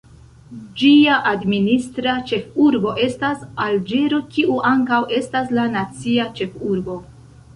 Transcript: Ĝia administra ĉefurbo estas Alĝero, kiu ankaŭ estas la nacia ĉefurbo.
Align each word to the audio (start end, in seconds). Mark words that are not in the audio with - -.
Ĝia 0.83 1.17
administra 1.31 2.15
ĉefurbo 2.31 2.93
estas 3.03 3.43
Alĝero, 3.67 4.21
kiu 4.37 4.57
ankaŭ 4.69 5.01
estas 5.21 5.53
la 5.59 5.67
nacia 5.77 6.27
ĉefurbo. 6.41 6.97